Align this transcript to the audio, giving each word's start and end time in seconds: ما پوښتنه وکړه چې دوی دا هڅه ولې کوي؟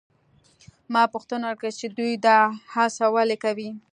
ما 0.93 1.03
پوښتنه 1.13 1.45
وکړه 1.47 1.71
چې 1.79 1.85
دوی 1.97 2.11
دا 2.25 2.39
هڅه 2.73 3.05
ولې 3.15 3.37
کوي؟ 3.43 3.69